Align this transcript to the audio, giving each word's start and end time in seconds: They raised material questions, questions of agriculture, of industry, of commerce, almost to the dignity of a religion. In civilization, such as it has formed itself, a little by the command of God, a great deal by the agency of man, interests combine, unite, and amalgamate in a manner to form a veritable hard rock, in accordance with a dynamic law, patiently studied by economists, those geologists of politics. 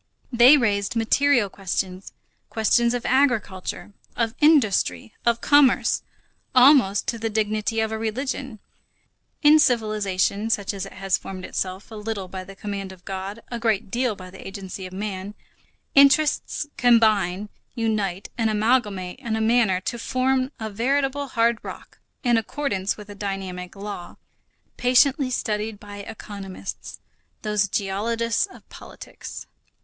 They 0.31 0.57
raised 0.57 0.95
material 0.95 1.47
questions, 1.47 2.11
questions 2.49 2.95
of 2.95 3.05
agriculture, 3.05 3.91
of 4.15 4.33
industry, 4.39 5.13
of 5.27 5.41
commerce, 5.41 6.01
almost 6.55 7.05
to 7.09 7.19
the 7.19 7.29
dignity 7.29 7.79
of 7.81 7.91
a 7.91 7.99
religion. 7.99 8.57
In 9.43 9.59
civilization, 9.59 10.49
such 10.49 10.73
as 10.73 10.87
it 10.87 10.93
has 10.93 11.19
formed 11.19 11.45
itself, 11.45 11.91
a 11.91 11.95
little 11.95 12.27
by 12.27 12.43
the 12.43 12.55
command 12.55 12.91
of 12.91 13.05
God, 13.05 13.41
a 13.51 13.59
great 13.59 13.91
deal 13.91 14.15
by 14.15 14.31
the 14.31 14.43
agency 14.47 14.87
of 14.87 14.93
man, 14.93 15.35
interests 15.93 16.65
combine, 16.77 17.49
unite, 17.75 18.27
and 18.39 18.49
amalgamate 18.49 19.19
in 19.19 19.35
a 19.35 19.39
manner 19.39 19.79
to 19.81 19.99
form 19.99 20.51
a 20.59 20.71
veritable 20.71 21.27
hard 21.27 21.59
rock, 21.61 21.99
in 22.23 22.37
accordance 22.39 22.97
with 22.97 23.07
a 23.07 23.13
dynamic 23.13 23.75
law, 23.75 24.15
patiently 24.77 25.29
studied 25.29 25.79
by 25.79 25.97
economists, 25.97 26.99
those 27.43 27.67
geologists 27.67 28.47
of 28.47 28.67
politics. 28.69 29.45